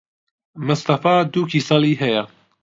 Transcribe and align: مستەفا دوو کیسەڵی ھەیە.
مستەفا 0.65 1.13
دوو 1.33 1.49
کیسەڵی 1.51 1.93
ھەیە. 2.01 2.23